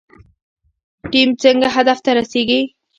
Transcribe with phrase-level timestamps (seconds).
[1.11, 2.61] ټیم څنګه هدف ته رسیږي؟